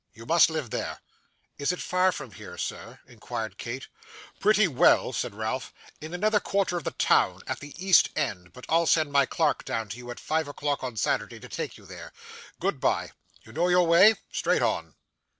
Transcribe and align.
You 0.15 0.25
must 0.25 0.49
live 0.49 0.71
there.' 0.71 0.99
'Is 1.59 1.71
it 1.71 1.79
far 1.79 2.11
from 2.11 2.31
here, 2.31 2.57
sir?' 2.57 2.97
inquired 3.05 3.59
Kate. 3.59 3.87
'Pretty 4.39 4.67
well,' 4.67 5.13
said 5.13 5.35
Ralph; 5.35 5.71
'in 6.01 6.11
another 6.15 6.39
quarter 6.39 6.75
of 6.75 6.85
the 6.85 6.89
town 6.89 7.41
at 7.45 7.59
the 7.59 7.75
East 7.77 8.09
end; 8.15 8.51
but 8.51 8.65
I'll 8.67 8.87
send 8.87 9.11
my 9.11 9.27
clerk 9.27 9.63
down 9.63 9.89
to 9.89 9.97
you, 9.97 10.09
at 10.09 10.19
five 10.19 10.47
o'clock 10.47 10.83
on 10.83 10.97
Saturday, 10.97 11.39
to 11.39 11.47
take 11.49 11.77
you 11.77 11.85
there. 11.85 12.13
Goodbye. 12.59 13.11
You 13.43 13.53
know 13.53 13.67
your 13.67 13.85
way? 13.85 14.15
Straight 14.31 14.63
on. 14.63 14.95